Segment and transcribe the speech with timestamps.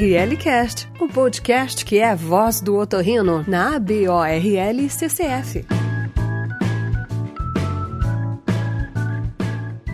[0.00, 5.79] ORL Cast, o podcast que é a voz do otorrino na ABORL CCF.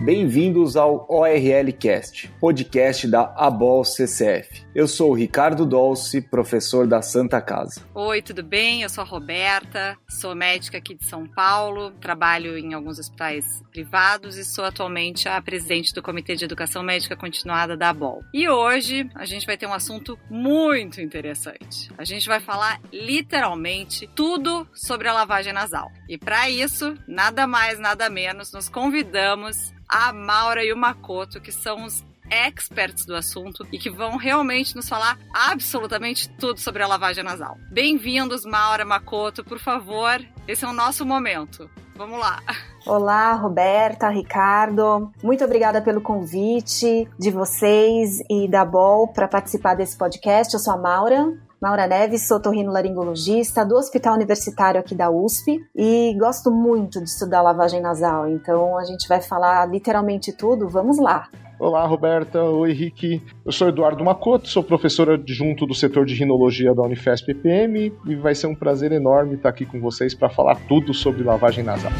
[0.07, 4.65] Bem-vindos ao ORL Cast, podcast da ABOL CCF.
[4.73, 7.85] Eu sou o Ricardo Dolce, professor da Santa Casa.
[7.93, 8.83] Oi, tudo bem?
[8.83, 14.37] Eu sou a Roberta, sou médica aqui de São Paulo, trabalho em alguns hospitais privados
[14.37, 18.23] e sou atualmente a presidente do Comitê de Educação Médica Continuada da ABOL.
[18.33, 21.91] E hoje a gente vai ter um assunto muito interessante.
[21.97, 25.91] A gente vai falar literalmente tudo sobre a lavagem nasal.
[26.07, 31.51] E para isso, nada mais, nada menos, nos convidamos a Maura e o Makoto, que
[31.51, 36.87] são os experts do assunto e que vão realmente nos falar absolutamente tudo sobre a
[36.87, 37.57] lavagem nasal.
[37.71, 41.69] Bem-vindos, Maura Makoto, por favor, esse é o nosso momento.
[41.95, 42.39] Vamos lá.
[42.85, 45.11] Olá, Roberta, Ricardo.
[45.23, 50.53] Muito obrigada pelo convite de vocês e da BOL para participar desse podcast.
[50.53, 56.15] Eu sou a Maura, Maura Neves, sou torrino-laringologista do Hospital Universitário aqui da USP e
[56.19, 61.27] gosto muito de estudar lavagem nasal, então a gente vai falar literalmente tudo, vamos lá!
[61.59, 62.43] Olá, Roberta.
[62.43, 63.19] Oi, Rick.
[63.43, 68.15] Eu sou Eduardo Macoto, sou professor adjunto do setor de rinologia da Unifesp EPM e
[68.15, 71.91] vai ser um prazer enorme estar aqui com vocês para falar tudo sobre lavagem nasal.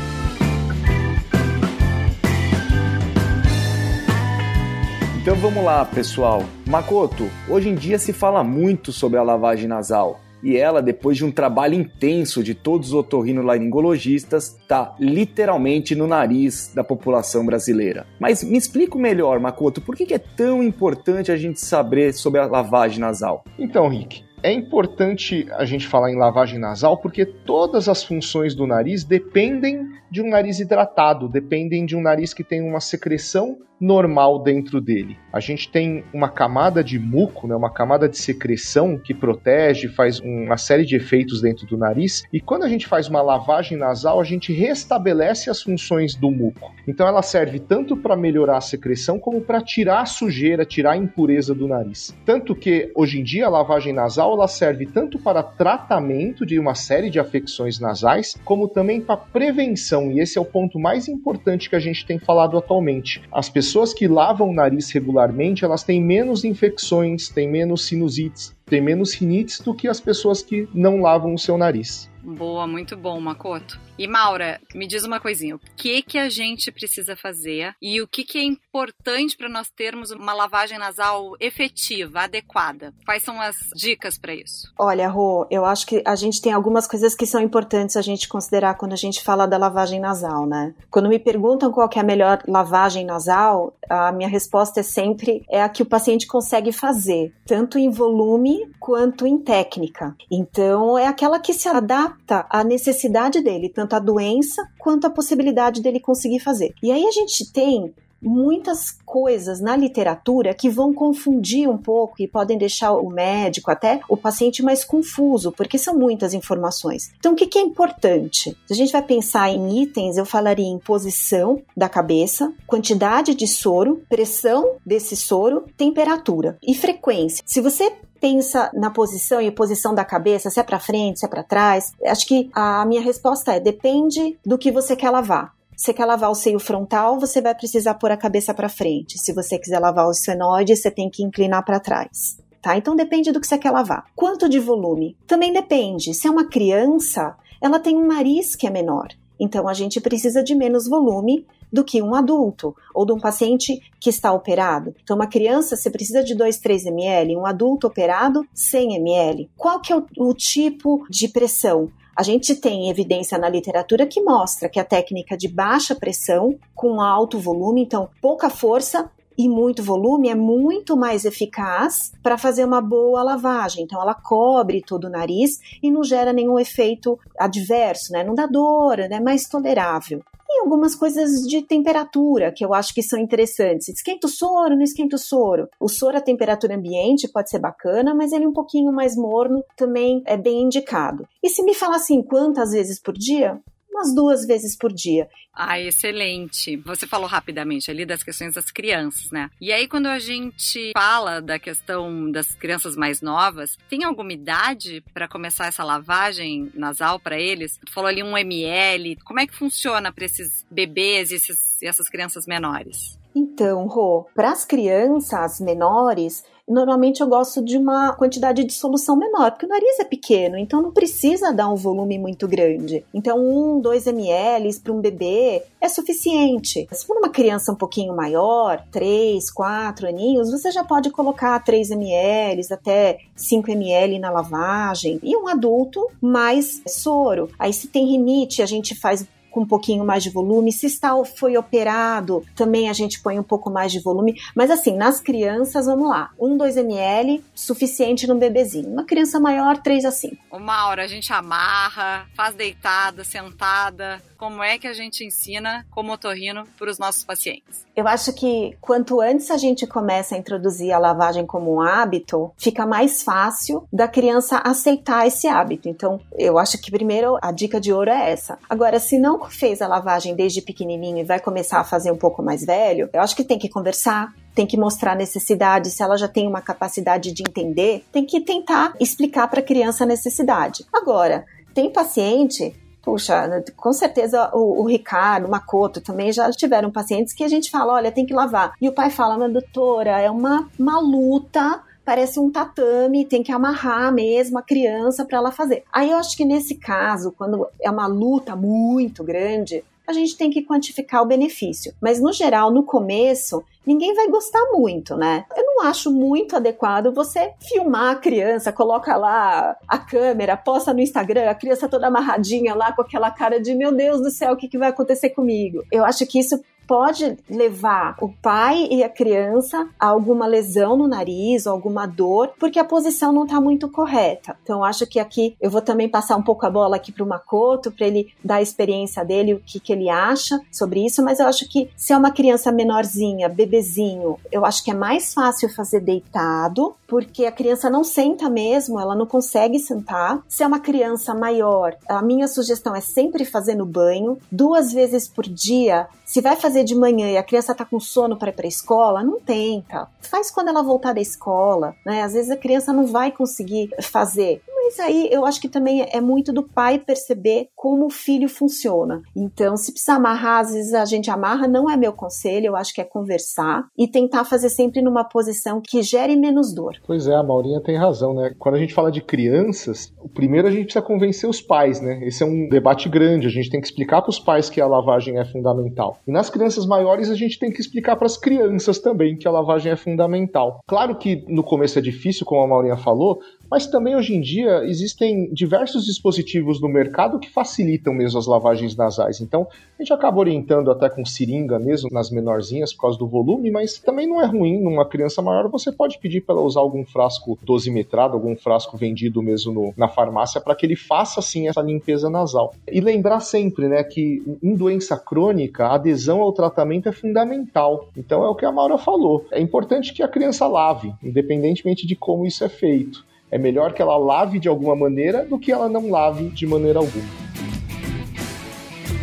[5.27, 6.45] Então vamos lá, pessoal.
[6.65, 10.21] Makoto, hoje em dia se fala muito sobre a lavagem nasal.
[10.41, 16.71] E ela, depois de um trabalho intenso de todos os otorrinolaringologistas, está literalmente no nariz
[16.73, 18.07] da população brasileira.
[18.17, 22.45] Mas me explica melhor, Makoto, por que é tão importante a gente saber sobre a
[22.45, 23.43] lavagem nasal?
[23.59, 28.65] Então, Rick, é importante a gente falar em lavagem nasal porque todas as funções do
[28.65, 34.41] nariz dependem de um nariz hidratado, dependem de um nariz que tem uma secreção normal
[34.41, 35.17] dentro dele.
[35.31, 40.19] A gente tem uma camada de muco, né, uma camada de secreção que protege, faz
[40.19, 44.19] uma série de efeitos dentro do nariz, e quando a gente faz uma lavagem nasal,
[44.19, 46.73] a gente restabelece as funções do muco.
[46.87, 50.97] Então ela serve tanto para melhorar a secreção como para tirar a sujeira, tirar a
[50.97, 52.15] impureza do nariz.
[52.25, 56.73] Tanto que hoje em dia a lavagem nasal ela serve tanto para tratamento de uma
[56.73, 61.69] série de afecções nasais, como também para prevenção, e esse é o ponto mais importante
[61.69, 63.21] que a gente tem falado atualmente.
[63.31, 68.81] As pessoas que lavam o nariz regularmente, elas têm menos infecções, têm menos sinusites, têm
[68.81, 72.09] menos rinites do que as pessoas que não lavam o seu nariz.
[72.23, 73.79] Boa, muito bom, Makoto.
[73.97, 78.07] E Maura, me diz uma coisinha, o que que a gente precisa fazer e o
[78.07, 82.93] que que é importante para nós termos uma lavagem nasal efetiva, adequada?
[83.05, 84.71] Quais são as dicas para isso?
[84.77, 88.27] Olha, Rô, eu acho que a gente tem algumas coisas que são importantes a gente
[88.27, 90.75] considerar quando a gente fala da lavagem nasal, né?
[90.91, 95.61] Quando me perguntam qual é a melhor lavagem nasal, a minha resposta é sempre é
[95.61, 100.15] a que o paciente consegue fazer, tanto em volume quanto em técnica.
[100.29, 105.81] Então, é aquela que se adapta à necessidade dele, tanto a doença quanto a possibilidade
[105.81, 106.73] dele conseguir fazer.
[106.81, 112.27] E aí a gente tem muitas coisas na literatura que vão confundir um pouco e
[112.27, 117.11] podem deixar o médico, até o paciente, mais confuso, porque são muitas informações.
[117.19, 118.57] Então, o que, que é importante?
[118.65, 123.47] Se a gente vai pensar em itens, eu falaria em posição da cabeça, quantidade de
[123.47, 127.43] soro, pressão desse soro, temperatura e frequência.
[127.45, 131.29] Se você pensa na posição e posição da cabeça, se é para frente, se é
[131.29, 131.91] para trás.
[132.05, 135.53] Acho que a minha resposta é depende do que você quer lavar.
[135.75, 139.19] Se você quer lavar o seio frontal, você vai precisar pôr a cabeça para frente.
[139.19, 142.37] Se você quiser lavar o esfenoide, você tem que inclinar para trás.
[142.61, 142.75] Tá?
[142.75, 144.05] Então depende do que você quer lavar.
[144.15, 145.15] Quanto de volume?
[145.27, 146.13] Também depende.
[146.15, 149.09] Se é uma criança, ela tem um nariz que é menor.
[149.39, 153.81] Então a gente precisa de menos volume do que um adulto ou de um paciente
[153.99, 154.95] que está operado.
[155.03, 159.49] Então, uma criança, você precisa de 2, 3 ml, um adulto operado, 100 ml.
[159.57, 161.91] Qual que é o, o tipo de pressão?
[162.15, 166.99] A gente tem evidência na literatura que mostra que a técnica de baixa pressão com
[166.99, 172.81] alto volume, então pouca força, e muito volume é muito mais eficaz para fazer uma
[172.81, 173.83] boa lavagem.
[173.83, 178.23] Então, ela cobre todo o nariz e não gera nenhum efeito adverso, né?
[178.23, 179.19] Não dá dor, é né?
[179.19, 180.21] mais tolerável.
[180.49, 183.89] E algumas coisas de temperatura que eu acho que são interessantes.
[183.89, 185.67] Esquenta o soro, não esquenta o soro.
[185.79, 190.23] O soro a temperatura ambiente pode ser bacana, mas ele um pouquinho mais morno também
[190.25, 191.27] é bem indicado.
[191.43, 193.59] E se me falar assim, quantas vezes por dia?
[193.97, 195.27] Umas duas vezes por dia.
[195.53, 196.77] Ah, excelente.
[196.77, 199.49] Você falou rapidamente ali das questões das crianças, né?
[199.59, 205.03] E aí, quando a gente fala da questão das crianças mais novas, tem alguma idade
[205.13, 207.79] para começar essa lavagem nasal para eles?
[207.83, 209.15] Tu falou ali um ml.
[209.25, 213.17] Como é que funciona para esses bebês e esses, essas crianças menores?
[213.35, 219.51] Então, Rô, para as crianças menores, normalmente eu gosto de uma quantidade de solução menor,
[219.51, 223.05] porque o nariz é pequeno, então não precisa dar um volume muito grande.
[223.13, 226.87] Então, um, dois ml para um bebê é suficiente.
[226.91, 231.91] Se for uma criança um pouquinho maior, 3, 4 aninhos, você já pode colocar 3
[231.91, 235.19] ml até 5 ml na lavagem.
[235.23, 237.49] E um adulto, mais soro.
[237.57, 240.71] Aí, se tem rinite, a gente faz com um pouquinho mais de volume.
[240.71, 244.39] Se está foi operado, também a gente põe um pouco mais de volume.
[244.55, 248.89] Mas assim, nas crianças, vamos lá, 1, 2 ml, suficiente no bebezinho.
[248.89, 250.37] Uma criança maior, 3 a 5.
[250.51, 254.21] Uma hora a gente amarra, faz deitada, sentada.
[254.37, 257.85] Como é que a gente ensina como otorrino para os nossos pacientes?
[257.95, 262.51] Eu acho que quanto antes a gente começa a introduzir a lavagem como um hábito,
[262.55, 265.89] fica mais fácil da criança aceitar esse hábito.
[265.89, 268.59] Então, eu acho que primeiro a dica de ouro é essa.
[268.69, 272.43] Agora, se não fez a lavagem desde pequenininho e vai começar a fazer um pouco
[272.43, 276.27] mais velho, eu acho que tem que conversar, tem que mostrar necessidade, se ela já
[276.27, 280.85] tem uma capacidade de entender, tem que tentar explicar para a criança a necessidade.
[280.93, 281.43] Agora,
[281.73, 282.75] tem paciente
[283.07, 287.71] puxa, com certeza o, o, Ricardo, o Makoto também já tiveram pacientes que a gente
[287.71, 288.73] fala, olha, tem que lavar.
[288.81, 293.51] E o pai fala, mas doutora, é uma, uma luta parece um tatame, tem que
[293.51, 295.83] amarrar mesmo a criança para ela fazer.
[295.91, 300.49] Aí eu acho que nesse caso, quando é uma luta muito grande, a gente tem
[300.49, 301.93] que quantificar o benefício.
[302.01, 305.45] Mas no geral, no começo, ninguém vai gostar muito, né?
[305.55, 311.01] Eu não acho muito adequado você filmar a criança, coloca lá a câmera, posta no
[311.01, 314.57] Instagram, a criança toda amarradinha lá com aquela cara de meu Deus do céu, o
[314.57, 315.83] que, que vai acontecer comigo?
[315.91, 316.57] Eu acho que isso
[316.87, 322.79] pode levar o pai e a criança a alguma lesão no nariz, alguma dor, porque
[322.79, 324.55] a posição não está muito correta.
[324.63, 327.27] Então, acho que aqui eu vou também passar um pouco a bola aqui para o
[327.27, 331.39] Makoto, para ele dar a experiência dele, o que, que ele acha sobre isso, mas
[331.39, 335.69] eu acho que se é uma criança menorzinha, bebezinho, eu acho que é mais fácil
[335.69, 340.41] fazer deitado, porque a criança não senta mesmo, ela não consegue sentar.
[340.47, 345.27] Se é uma criança maior, a minha sugestão é sempre fazer no banho, duas vezes
[345.27, 346.07] por dia.
[346.27, 348.67] Se vai fazer de manhã e a criança tá com sono para ir para a
[348.67, 350.09] escola, não tenta.
[350.19, 352.21] Faz quando ela voltar da escola, né?
[352.21, 354.61] Às vezes a criança não vai conseguir fazer.
[354.87, 359.21] Mas aí eu acho que também é muito do pai perceber como o filho funciona.
[359.35, 362.93] Então, se precisar amarrar, às vezes a gente amarra, não é meu conselho, eu acho
[362.93, 366.95] que é conversar e tentar fazer sempre numa posição que gere menos dor.
[367.05, 368.55] Pois é, a Maurinha tem razão, né?
[368.57, 372.21] Quando a gente fala de crianças, o primeiro a gente precisa convencer os pais, né?
[372.23, 374.87] Esse é um debate grande, a gente tem que explicar para os pais que a
[374.87, 376.19] lavagem é fundamental.
[376.25, 379.51] E nas crianças maiores, a gente tem que explicar para as crianças também que a
[379.51, 380.79] lavagem é fundamental.
[380.87, 384.76] Claro que no começo é difícil, como a Maurinha falou, mas também hoje em dia
[384.85, 389.41] existem diversos dispositivos no mercado que facilitam mesmo as lavagens nasais.
[389.41, 393.71] Então a gente acaba orientando até com seringa mesmo nas menorzinhas por causa do volume,
[393.71, 395.67] mas também não é ruim numa criança maior.
[395.69, 400.07] Você pode pedir para ela usar algum frasco dosimetrado, algum frasco vendido mesmo no, na
[400.07, 402.73] farmácia para que ele faça assim essa limpeza nasal.
[402.91, 408.09] E lembrar sempre, né, que em doença crônica a adesão ao tratamento é fundamental.
[408.15, 409.45] Então é o que a Maura falou.
[409.51, 413.26] É importante que a criança lave, independentemente de como isso é feito.
[413.49, 416.99] É melhor que ela lave de alguma maneira do que ela não lave de maneira
[416.99, 417.25] alguma.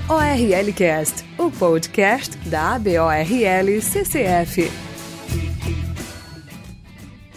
[0.08, 4.70] ORLcast, o podcast da ABORL CCF.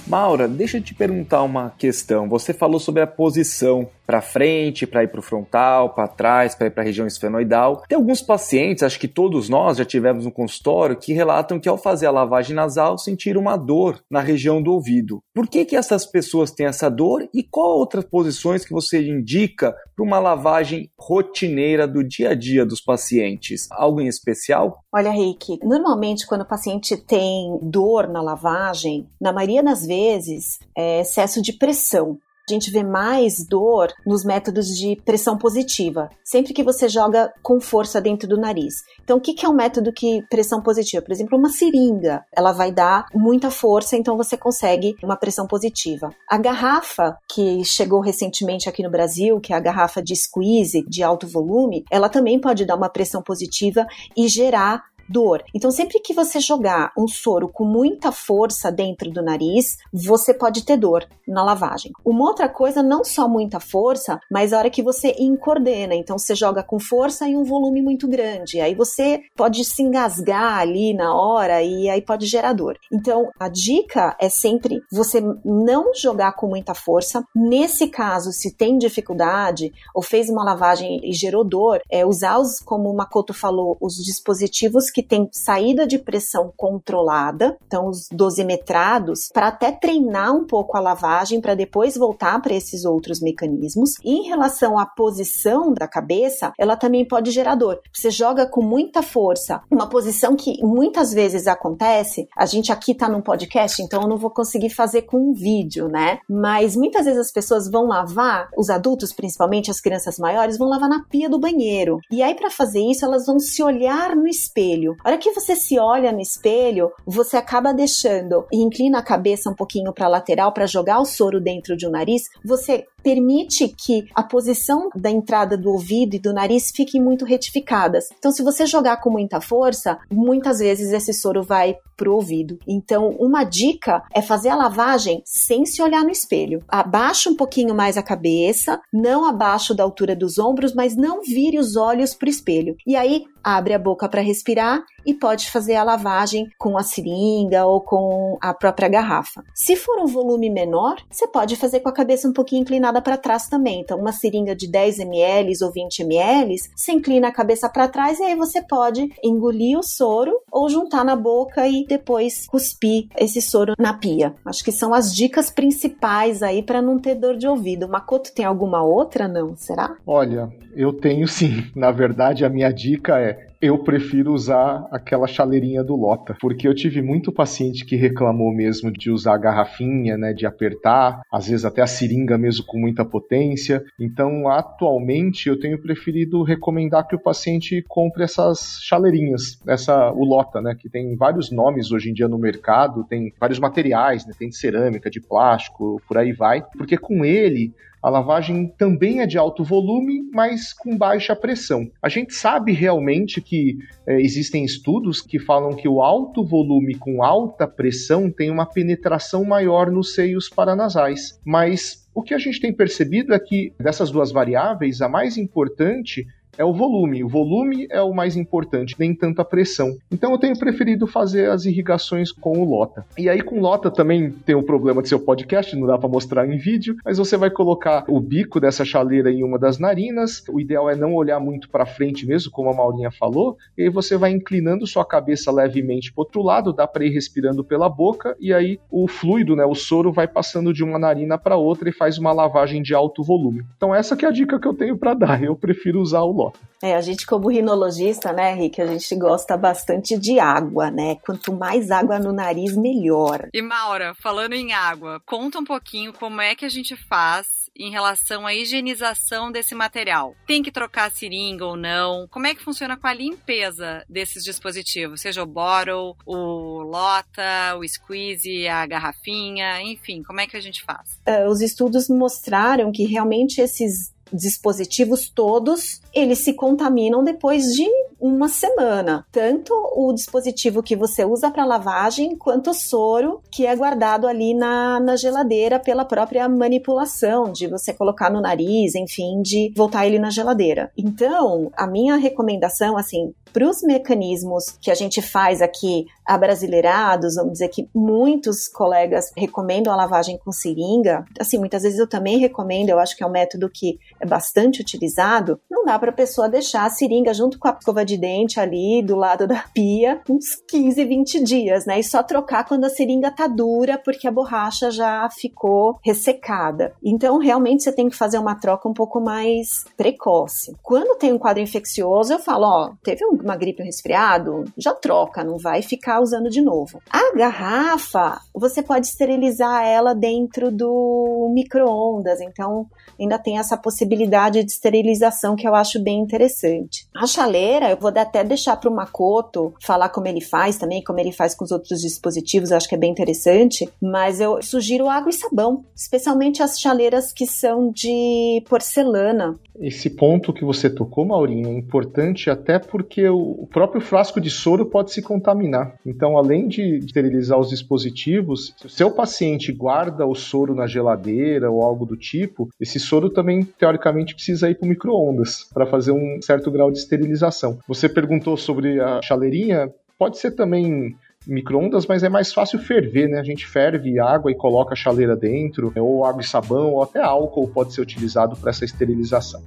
[0.08, 2.30] Maura, deixa eu te perguntar uma questão.
[2.30, 6.68] Você falou sobre a posição para frente, para ir para o frontal, para trás, para
[6.68, 7.84] ir para a região esfenoidal.
[7.90, 11.78] Tem alguns pacientes, acho que todos nós já tivemos no consultório, que relatam que ao
[11.78, 15.22] fazer a lavagem nasal sentiram uma dor na região do ouvido.
[15.36, 19.76] Por que, que essas pessoas têm essa dor e qual outras posições que você indica
[19.94, 23.68] para uma lavagem rotineira do dia a dia dos pacientes?
[23.72, 24.84] Algo em especial?
[24.94, 31.02] Olha, Rick, normalmente quando o paciente tem dor na lavagem, na maioria das vezes é
[31.02, 32.18] excesso de pressão
[32.50, 37.60] a gente vê mais dor nos métodos de pressão positiva, sempre que você joga com
[37.60, 38.76] força dentro do nariz.
[39.04, 41.04] Então, o que é um método que pressão positiva?
[41.04, 46.10] Por exemplo, uma seringa, ela vai dar muita força, então você consegue uma pressão positiva.
[46.30, 51.04] A garrafa que chegou recentemente aqui no Brasil, que é a garrafa de squeeze de
[51.04, 53.86] alto volume, ela também pode dar uma pressão positiva
[54.16, 55.44] e gerar dor.
[55.54, 60.66] Então, sempre que você jogar um soro com muita força dentro do nariz, você pode
[60.66, 61.92] ter dor na lavagem.
[62.06, 65.96] Uma outra coisa, não só muita força, mas a hora que você encordena.
[65.96, 68.62] Então, você joga com força e um volume muito grande.
[68.62, 72.78] Aí você pode se engasgar ali na hora e aí pode gerar dor.
[72.92, 77.24] Então, a dica é sempre você não jogar com muita força.
[77.36, 82.60] Nesse caso, se tem dificuldade ou fez uma lavagem e gerou dor, é usar os,
[82.60, 89.30] como o Makoto falou, os dispositivos que têm saída de pressão controlada, então os dosimetrados,
[89.32, 93.92] para até treinar um pouco a lavagem para depois voltar para esses outros mecanismos.
[94.04, 97.80] E em relação à posição da cabeça, ela também pode gerar dor.
[97.94, 102.28] Você joga com muita força, uma posição que muitas vezes acontece.
[102.36, 105.88] A gente aqui está num podcast, então eu não vou conseguir fazer com um vídeo,
[105.88, 106.18] né?
[106.28, 110.90] Mas muitas vezes as pessoas vão lavar, os adultos principalmente, as crianças maiores, vão lavar
[110.90, 112.00] na pia do banheiro.
[112.12, 114.87] E aí para fazer isso, elas vão se olhar no espelho.
[115.04, 119.50] A hora que você se olha no espelho, você acaba deixando e inclina a cabeça
[119.50, 124.06] um pouquinho para lateral para jogar o soro dentro de um nariz, você permite que
[124.14, 128.10] a posição da entrada do ouvido e do nariz fiquem muito retificadas.
[128.20, 132.60] Então, se você jogar com muita força, muitas vezes esse soro vai pro ouvido.
[132.68, 136.62] Então, uma dica é fazer a lavagem sem se olhar no espelho.
[136.68, 141.58] Abaixa um pouquinho mais a cabeça, não abaixo da altura dos ombros, mas não vire
[141.58, 142.76] os olhos pro espelho.
[142.86, 147.66] E aí, abre a boca para respirar e pode fazer a lavagem com a seringa
[147.66, 149.42] ou com a própria garrafa.
[149.56, 153.18] Se for um volume menor, você pode fazer com a cabeça um pouquinho inclinada para
[153.18, 153.82] trás também.
[153.82, 158.20] Então, uma seringa de 10 ml ou 20 ml, você inclina a cabeça para trás
[158.20, 163.42] e aí você pode engolir o soro ou juntar na boca e depois cuspir esse
[163.42, 164.34] soro na pia.
[164.46, 167.88] Acho que são as dicas principais aí para não ter dor de ouvido.
[167.88, 169.56] Makoto tem alguma outra não?
[169.56, 169.96] Será?
[170.06, 171.66] Olha, eu tenho sim.
[171.76, 176.76] Na verdade, a minha dica é eu prefiro usar aquela chaleirinha do Lota, porque eu
[176.76, 181.66] tive muito paciente que reclamou mesmo de usar a garrafinha, né, de apertar, às vezes
[181.66, 183.84] até a seringa mesmo com muita potência.
[184.00, 190.62] Então, atualmente eu tenho preferido recomendar que o paciente compre essas chaleirinhas, essa o Lota,
[190.62, 194.50] né, que tem vários nomes hoje em dia no mercado, tem vários materiais, né, tem
[194.50, 199.38] de cerâmica, de plástico, por aí vai, porque com ele a lavagem também é de
[199.38, 201.90] alto volume, mas com baixa pressão.
[202.02, 207.24] A gente sabe realmente que é, existem estudos que falam que o alto volume com
[207.24, 211.40] alta pressão tem uma penetração maior nos seios paranasais.
[211.44, 216.26] Mas o que a gente tem percebido é que dessas duas variáveis, a mais importante
[216.58, 217.24] é o volume.
[217.24, 219.96] O volume é o mais importante, nem tanto a pressão.
[220.12, 223.06] Então eu tenho preferido fazer as irrigações com o Lota.
[223.18, 226.48] E aí com Lota também tem o problema de seu podcast, não dá para mostrar
[226.48, 230.44] em vídeo, mas você vai colocar o bico dessa chaleira em uma das narinas.
[230.50, 233.90] O ideal é não olhar muito para frente mesmo, como a Maurinha falou, e aí
[233.90, 238.36] você vai inclinando sua cabeça levemente para outro lado, dá para ir respirando pela boca
[238.40, 241.94] e aí o fluido, né, o soro vai passando de uma narina para outra e
[241.94, 243.64] faz uma lavagem de alto volume.
[243.76, 245.44] Então essa que é a dica que eu tenho para dar.
[245.44, 246.47] Eu prefiro usar o Lota.
[246.82, 251.16] É, a gente como rinologista, né, Rick, a gente gosta bastante de água, né?
[251.26, 253.50] Quanto mais água no nariz, melhor.
[253.54, 257.92] E Maura, falando em água, conta um pouquinho como é que a gente faz em
[257.92, 260.36] relação à higienização desse material.
[260.46, 262.28] Tem que trocar a seringa ou não?
[262.30, 265.22] Como é que funciona com a limpeza desses dispositivos?
[265.22, 270.84] Seja o bottle, o lota, o squeeze, a garrafinha, enfim, como é que a gente
[270.84, 271.20] faz?
[271.28, 277.88] Uh, os estudos mostraram que realmente esses dispositivos todos, eles se contaminam depois de
[278.20, 279.26] uma semana.
[279.32, 284.54] Tanto o dispositivo que você usa para lavagem, quanto o soro que é guardado ali
[284.54, 290.20] na, na geladeira pela própria manipulação, de você colocar no nariz, enfim, de voltar ele
[290.20, 290.92] na geladeira.
[290.98, 297.54] Então, a minha recomendação, assim, para os mecanismos que a gente faz aqui abrasileirados, vamos
[297.54, 302.90] dizer que muitos colegas recomendam a lavagem com seringa, assim, muitas vezes eu também recomendo,
[302.90, 306.50] eu acho que é um método que é bastante utilizado, não dá para a pessoa
[306.50, 310.56] deixar a seringa junto com a escova de dente ali do lado da pia uns
[310.68, 312.00] 15, 20 dias, né?
[312.00, 316.94] E só trocar quando a seringa tá dura, porque a borracha já ficou ressecada.
[317.04, 320.76] Então, realmente você tem que fazer uma troca um pouco mais precoce.
[320.82, 325.44] Quando tem um quadro infeccioso, eu falo, ó, teve uma gripe, um resfriado, já troca,
[325.44, 327.02] não vai ficar usando de novo.
[327.10, 332.88] A garrafa, você pode esterilizar ela dentro do micro-ondas, então
[333.20, 337.08] ainda tem essa possibilidade de esterilização que eu acho bem interessante.
[337.16, 341.20] A chaleira, eu vou até deixar para o Makoto falar como ele faz também, como
[341.20, 345.10] ele faz com os outros dispositivos, eu acho que é bem interessante, mas eu sugiro
[345.10, 349.58] água e sabão, especialmente as chaleiras que são de porcelana.
[349.80, 354.86] Esse ponto que você tocou, Maurinho, é importante até porque o próprio frasco de soro
[354.86, 355.96] pode se contaminar.
[356.06, 361.70] Então, além de esterilizar os dispositivos, se o seu paciente guarda o soro na geladeira
[361.70, 363.97] ou algo do tipo, esse soro também, teoricamente,
[364.36, 367.80] precisa ir para micro-ondas para fazer um certo grau de esterilização.
[367.88, 373.40] Você perguntou sobre a chaleirinha, pode ser também micro-ondas, mas é mais fácil ferver, né?
[373.40, 377.22] A gente ferve água e coloca a chaleira dentro, ou água e sabão, ou até
[377.22, 379.64] álcool pode ser utilizado para essa esterilização.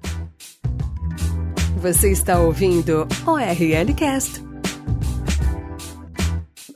[1.79, 4.50] Você está ouvindo o Cast.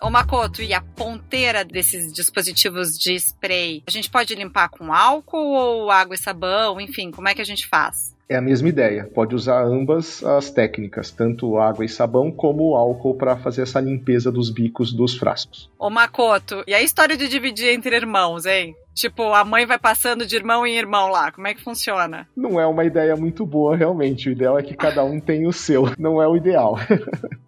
[0.04, 5.54] Ô Makoto, e a ponteira desses dispositivos de spray, a gente pode limpar com álcool
[5.54, 6.78] ou água e sabão?
[6.78, 8.14] Enfim, como é que a gente faz?
[8.28, 9.10] É a mesma ideia.
[9.14, 14.30] Pode usar ambas as técnicas, tanto água e sabão como álcool para fazer essa limpeza
[14.30, 15.70] dos bicos dos frascos.
[15.78, 18.76] Ô Makoto, e a história de dividir entre irmãos, hein?
[18.94, 21.32] Tipo, a mãe vai passando de irmão em irmão lá.
[21.32, 22.28] Como é que funciona?
[22.36, 24.28] Não é uma ideia muito boa, realmente.
[24.28, 25.90] O ideal é que cada um tenha o seu.
[25.98, 26.78] Não é o ideal.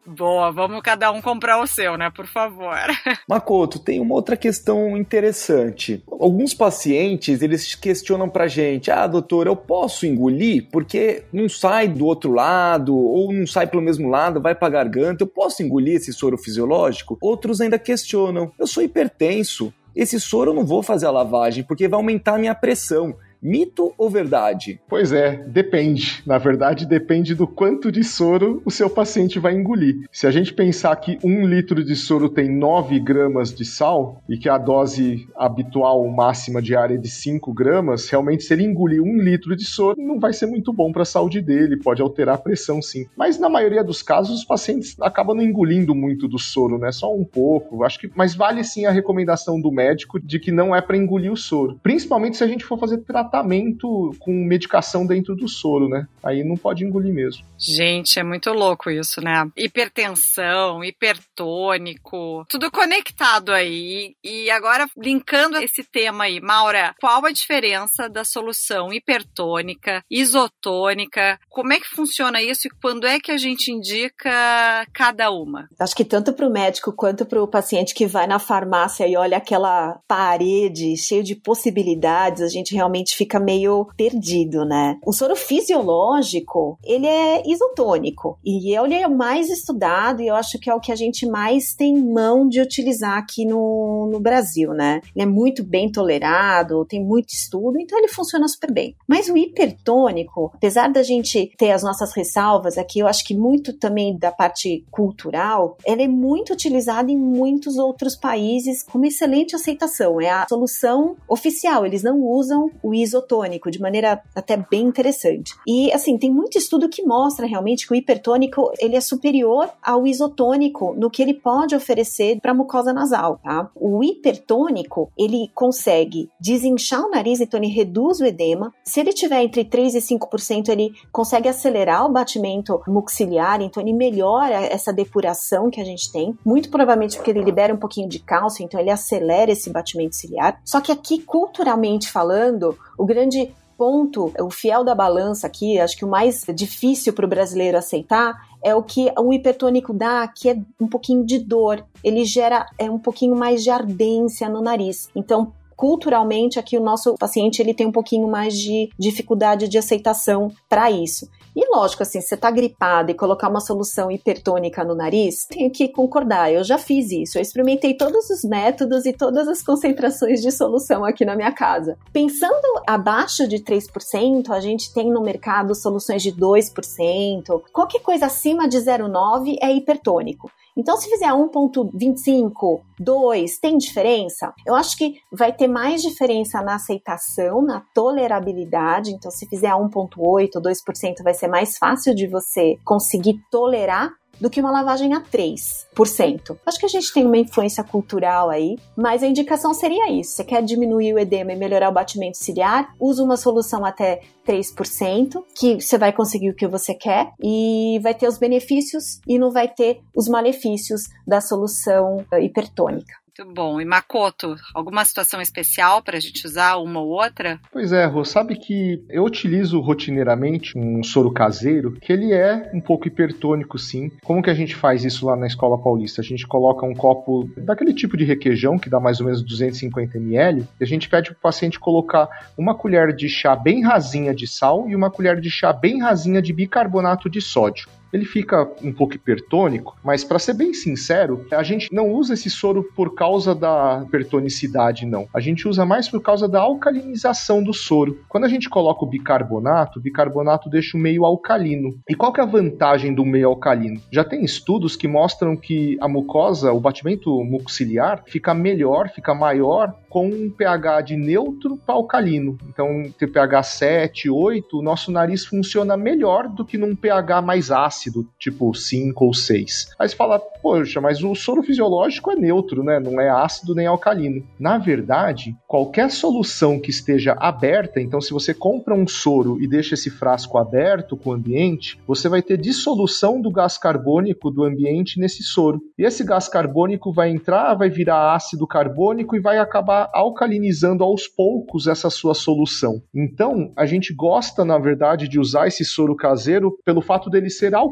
[0.05, 2.11] Boa, vamos cada um comprar o seu, né?
[2.11, 2.77] Por favor.
[3.29, 6.03] Makoto, tem uma outra questão interessante.
[6.09, 12.07] Alguns pacientes, eles questionam pra gente: "Ah, doutor, eu posso engolir porque não sai do
[12.07, 15.23] outro lado ou não sai pelo mesmo lado, vai pra garganta.
[15.23, 20.55] Eu posso engolir esse soro fisiológico?" Outros ainda questionam: "Eu sou hipertenso, esse soro eu
[20.55, 23.17] não vou fazer a lavagem porque vai aumentar a minha pressão.
[23.43, 24.81] Mito ou verdade?
[24.89, 26.23] Pois é, depende.
[26.27, 30.09] Na verdade, depende do quanto de soro o seu paciente vai engolir.
[30.11, 34.37] Se a gente pensar que um litro de soro tem 9 gramas de sal e
[34.37, 39.19] que a dose habitual máxima diária é de 5 gramas, realmente se ele engolir um
[39.19, 42.39] litro de soro, não vai ser muito bom para a saúde dele, pode alterar a
[42.39, 43.07] pressão sim.
[43.17, 46.91] Mas na maioria dos casos, os pacientes acabam não engolindo muito do soro, né?
[46.91, 47.85] Só um pouco.
[47.85, 51.31] Acho que, mas vale sim a recomendação do médico de que não é para engolir
[51.31, 51.79] o soro.
[51.83, 56.07] Principalmente se a gente for fazer tratamento tratamento com medicação dentro do soro, né?
[56.23, 57.45] Aí não pode engolir mesmo.
[57.59, 59.47] Gente, é muito louco isso, né?
[59.57, 64.15] Hipertensão, hipertônico, tudo conectado aí.
[64.23, 71.39] E agora, linkando esse tema aí, Maura, qual a diferença da solução hipertônica, isotônica?
[71.49, 75.69] Como é que funciona isso e quando é que a gente indica cada uma?
[75.79, 79.17] Acho que tanto para o médico quanto para o paciente que vai na farmácia e
[79.17, 84.99] olha aquela parede cheia de possibilidades, a gente realmente fica meio perdido, né?
[85.05, 90.59] O soro fisiológico, ele é isotônico e ele é o mais estudado e eu acho
[90.59, 94.73] que é o que a gente mais tem mão de utilizar aqui no, no Brasil,
[94.73, 95.01] né?
[95.15, 98.95] Ele é muito bem tolerado, tem muito estudo, então ele funciona super bem.
[99.09, 103.73] Mas o hipertônico, apesar da gente ter as nossas ressalvas aqui, eu acho que muito
[103.73, 110.21] também da parte cultural, ele é muito utilizado em muitos outros países com excelente aceitação.
[110.21, 115.55] É a solução oficial, eles não usam o isotônico, de maneira até bem interessante.
[115.67, 120.07] E assim, tem muito estudo que mostra realmente que o hipertônico ele é superior ao
[120.07, 123.71] isotônico no que ele pode oferecer para a mucosa nasal, tá?
[123.75, 128.73] O hipertônico, ele consegue desinchar o nariz, então ele reduz o edema.
[128.85, 133.93] Se ele tiver entre 3 e 5%, ele consegue acelerar o batimento muxiliar, então ele
[133.93, 138.19] melhora essa depuração que a gente tem, muito provavelmente porque ele libera um pouquinho de
[138.19, 140.61] cálcio, então ele acelera esse batimento ciliar.
[140.65, 146.05] Só que aqui, culturalmente falando, o grande ponto, o fiel da balança aqui, acho que
[146.05, 150.59] o mais difícil para o brasileiro aceitar é o que o hipertônico dá, que é
[150.81, 151.85] um pouquinho de dor.
[152.03, 155.09] Ele gera é um pouquinho mais de ardência no nariz.
[155.15, 160.51] Então, culturalmente aqui o nosso paciente ele tem um pouquinho mais de dificuldade de aceitação
[160.69, 161.29] para isso.
[161.57, 165.89] E lógico, assim, você tá gripado e colocar uma solução hipertônica no nariz, tenho que
[165.89, 167.39] concordar, eu já fiz isso.
[167.39, 171.97] Eu experimentei todos os métodos e todas as concentrações de solução aqui na minha casa.
[172.13, 177.63] Pensando abaixo de 3%, a gente tem no mercado soluções de 2%.
[177.73, 180.51] Qualquer coisa acima de 0,9 é hipertônico.
[180.77, 184.53] Então, se fizer 1,25, 2, tem diferença?
[184.67, 189.11] Eu acho que vai ter mais diferença na aceitação, na tolerabilidade.
[189.13, 194.51] Então, se fizer 1,8 ou 2%, vai ser mais fácil de você conseguir tolerar do
[194.51, 196.59] que uma lavagem a 3%.
[196.65, 200.33] Acho que a gente tem uma influência cultural aí, mas a indicação seria isso.
[200.33, 202.95] Você quer diminuir o edema e melhorar o batimento ciliar?
[203.01, 208.15] Usa uma solução até 3%, que você vai conseguir o que você quer e vai
[208.15, 213.26] ter os benefícios e não vai ter os malefícios da solução eh, hipertônica.
[213.39, 213.81] Muito bom.
[213.81, 217.61] E Makoto, alguma situação especial para a gente usar uma ou outra?
[217.71, 222.81] Pois é, Rô, sabe que eu utilizo rotineiramente um soro caseiro, que ele é um
[222.81, 224.11] pouco hipertônico, sim.
[224.25, 226.23] Como que a gente faz isso lá na Escola Paulista?
[226.23, 230.17] A gente coloca um copo daquele tipo de requeijão, que dá mais ou menos 250
[230.17, 234.35] ml, e a gente pede para o paciente colocar uma colher de chá bem rasinha
[234.35, 237.87] de sal e uma colher de chá bem rasinha de bicarbonato de sódio
[238.17, 242.51] ele fica um pouco hipertônico, mas para ser bem sincero, a gente não usa esse
[242.51, 245.29] soro por causa da hipertonicidade, não.
[245.33, 248.19] A gente usa mais por causa da alcalinização do soro.
[248.29, 251.99] Quando a gente coloca o bicarbonato, o bicarbonato deixa o meio alcalino.
[252.09, 254.01] E qual que é a vantagem do meio alcalino?
[254.11, 259.95] Já tem estudos que mostram que a mucosa, o batimento mucociliar, fica melhor, fica maior
[260.09, 262.57] com um pH de neutro para alcalino.
[262.69, 267.71] Então, ter pH 7, 8, o nosso nariz funciona melhor do que num pH mais
[267.71, 269.89] ácido ácido, tipo 5 ou 6.
[269.99, 273.01] Aí você fala, poxa, mas o soro fisiológico é neutro, né?
[273.01, 274.45] Não é ácido nem alcalino.
[274.59, 279.95] Na verdade, qualquer solução que esteja aberta, então se você compra um soro e deixa
[279.95, 285.19] esse frasco aberto com o ambiente, você vai ter dissolução do gás carbônico do ambiente
[285.19, 285.81] nesse soro.
[285.99, 291.27] E esse gás carbônico vai entrar, vai virar ácido carbônico e vai acabar alcalinizando aos
[291.27, 293.03] poucos essa sua solução.
[293.15, 297.75] Então, a gente gosta, na verdade, de usar esse soro caseiro pelo fato dele ser
[297.75, 297.86] alcalino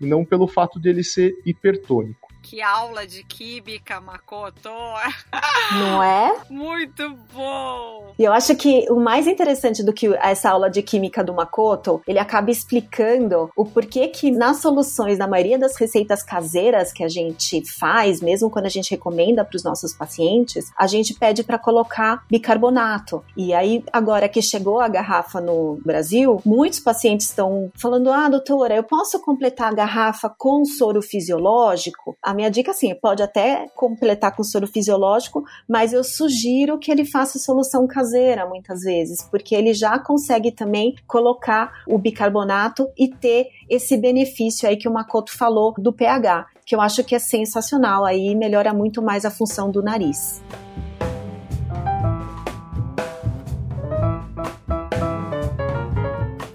[0.00, 2.27] e não pelo fato dele ser hipertônico.
[2.48, 4.70] Que aula de química, Makoto!
[5.78, 6.34] Não é?
[6.48, 8.14] Muito bom!
[8.18, 12.00] E eu acho que o mais interessante do que essa aula de química do Makoto,
[12.08, 17.08] ele acaba explicando o porquê que nas soluções, na maioria das receitas caseiras que a
[17.08, 21.58] gente faz, mesmo quando a gente recomenda para os nossos pacientes, a gente pede para
[21.58, 23.22] colocar bicarbonato.
[23.36, 28.74] E aí, agora que chegou a garrafa no Brasil, muitos pacientes estão falando: ah, doutora,
[28.74, 32.16] eu posso completar a garrafa com soro fisiológico?
[32.22, 37.04] A minha dica, assim, pode até completar com soro fisiológico, mas eu sugiro que ele
[37.04, 43.48] faça solução caseira muitas vezes, porque ele já consegue também colocar o bicarbonato e ter
[43.68, 48.04] esse benefício aí que o Makoto falou do pH, que eu acho que é sensacional,
[48.04, 50.40] aí melhora muito mais a função do nariz.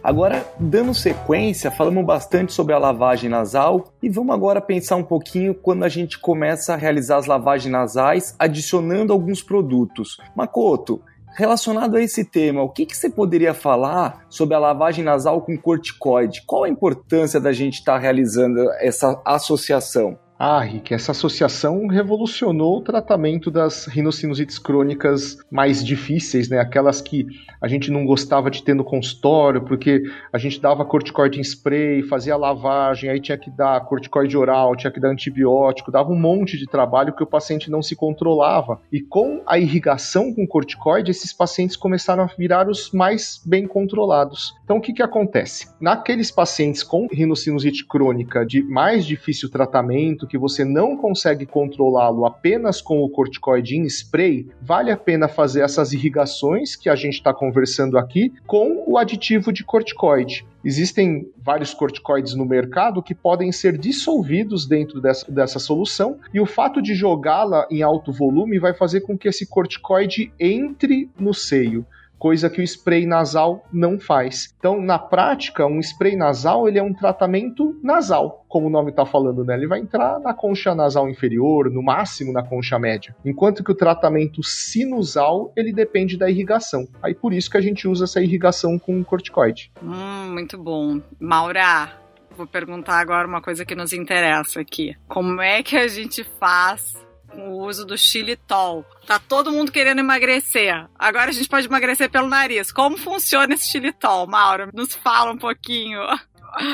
[0.04, 5.56] Agora, dando sequência, falamos bastante sobre a lavagem nasal e vamos agora pensar um pouquinho
[5.56, 10.18] quando a gente começa a realizar as lavagens nasais adicionando alguns produtos.
[10.36, 11.02] Makoto,
[11.36, 15.58] Relacionado a esse tema, o que, que, você poderia falar sobre a lavagem nasal com
[15.58, 16.44] corticoide?
[16.46, 20.16] Qual a importância da gente estar tá realizando essa associação?
[20.46, 26.60] Ah, Rick, essa associação revolucionou o tratamento das rinossinusites crônicas mais difíceis, né?
[26.60, 27.26] Aquelas que
[27.62, 30.04] a gente não gostava de ter no consultório, porque
[30.34, 34.92] a gente dava corticoide em spray, fazia lavagem, aí tinha que dar corticoide oral, tinha
[34.92, 38.82] que dar antibiótico, dava um monte de trabalho que o paciente não se controlava.
[38.92, 44.54] E com a irrigação com corticoide, esses pacientes começaram a virar os mais bem controlados.
[44.66, 45.70] Então, o que, que acontece?
[45.80, 52.82] Naqueles pacientes com rinocinusite crônica de mais difícil tratamento, que você não consegue controlá-lo apenas
[52.82, 57.32] com o corticoide em spray, vale a pena fazer essas irrigações que a gente está
[57.32, 60.44] conversando aqui com o aditivo de corticoide.
[60.66, 66.48] Existem vários corticoides no mercado que podem ser dissolvidos dentro dessa, dessa solução, e o
[66.48, 71.86] fato de jogá-la em alto volume vai fazer com que esse corticoide entre no seio
[72.24, 74.56] coisa que o spray nasal não faz.
[74.58, 79.06] Então, na prática, um spray nasal ele é um tratamento nasal, como o nome está
[79.06, 79.56] falando, né?
[79.56, 83.14] Ele vai entrar na concha nasal inferior, no máximo na concha média.
[83.26, 86.88] Enquanto que o tratamento sinusal ele depende da irrigação.
[87.04, 89.70] Aí por isso que a gente usa essa irrigação com corticoide.
[89.84, 91.02] Hum, muito bom.
[91.20, 91.92] Maura,
[92.38, 94.96] vou perguntar agora uma coisa que nos interessa aqui.
[95.10, 97.03] Como é que a gente faz
[97.38, 98.86] o uso do xilitol.
[99.06, 100.88] Tá todo mundo querendo emagrecer.
[100.98, 102.72] Agora a gente pode emagrecer pelo nariz.
[102.72, 104.70] Como funciona esse xilitol, Mauro?
[104.74, 106.00] Nos fala um pouquinho.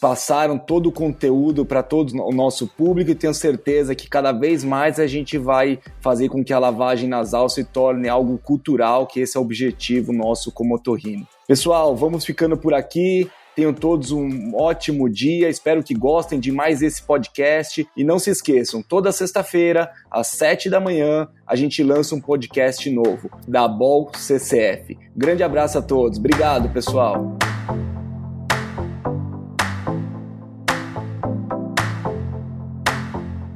[0.00, 4.64] passaram todo o conteúdo para todo o nosso público e tenho certeza que cada vez
[4.64, 9.20] mais a gente vai fazer com que a lavagem nasal se torne algo cultural, que
[9.20, 11.26] esse é o objetivo nosso como otorrino.
[11.46, 13.30] Pessoal, vamos ficando por aqui.
[13.54, 15.48] Tenham todos um ótimo dia.
[15.48, 17.86] Espero que gostem de mais esse podcast.
[17.96, 22.88] E não se esqueçam, toda sexta-feira, às sete da manhã, a gente lança um podcast
[22.90, 24.98] novo da Bol CCF.
[25.16, 26.18] Grande abraço a todos.
[26.18, 27.36] Obrigado, pessoal.